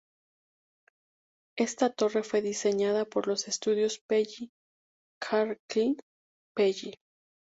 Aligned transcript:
Esta 1.57 1.91
torre 1.93 2.23
fue 2.23 2.41
diseñada 2.41 3.05
por 3.05 3.27
los 3.27 3.47
estudios 3.47 3.99
Pelli-Clarke-Pelli. 4.09 6.95